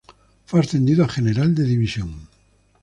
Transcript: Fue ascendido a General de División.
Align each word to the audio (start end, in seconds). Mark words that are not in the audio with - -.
Fue 0.45 0.61
ascendido 0.61 1.05
a 1.05 1.07
General 1.07 1.53
de 1.53 1.63
División. 1.63 2.27